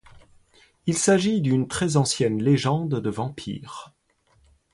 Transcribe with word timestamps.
Il 0.87 0.97
s'agit 0.97 1.41
d'une 1.41 1.67
très 1.67 1.95
ancienne 1.95 2.41
légende 2.41 2.99
de 3.01 3.09
vampires. 3.11 3.93